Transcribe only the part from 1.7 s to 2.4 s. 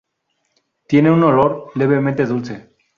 levemente